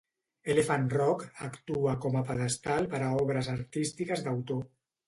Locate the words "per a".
2.95-3.13